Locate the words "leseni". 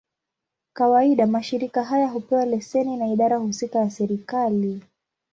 2.45-2.97